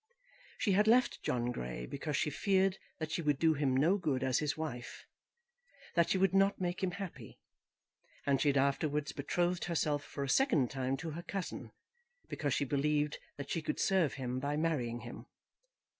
She 0.57 0.71
had 0.71 0.87
left 0.87 1.21
John 1.21 1.51
Grey 1.51 1.85
because 1.85 2.17
she 2.17 2.31
feared 2.31 2.79
that 2.97 3.11
she 3.11 3.21
would 3.21 3.37
do 3.37 3.53
him 3.53 3.77
no 3.77 3.97
good 3.99 4.23
as 4.23 4.39
his 4.39 4.57
wife, 4.57 5.05
that 5.93 6.09
she 6.09 6.17
would 6.17 6.33
not 6.33 6.59
make 6.59 6.81
him 6.81 6.89
happy; 6.93 7.39
and 8.25 8.41
she 8.41 8.49
had 8.49 8.57
afterwards 8.57 9.11
betrothed 9.11 9.65
herself 9.65 10.03
for 10.03 10.23
a 10.23 10.27
second 10.27 10.71
time 10.71 10.97
to 10.97 11.11
her 11.11 11.21
cousin, 11.21 11.71
because 12.29 12.55
she 12.55 12.65
believed 12.65 13.19
that 13.37 13.51
she 13.51 13.61
could 13.61 13.79
serve 13.79 14.15
him 14.15 14.39
by 14.39 14.57
marrying 14.57 15.01
him. 15.01 15.27